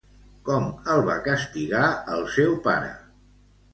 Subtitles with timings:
[0.47, 0.63] Com
[0.93, 2.91] el va castigar el seu pare?